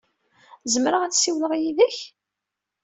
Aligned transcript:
Zemreɣ 0.73 1.01
ad 1.03 1.13
ssiwleɣ 1.13 1.51
yid-k? 1.61 1.97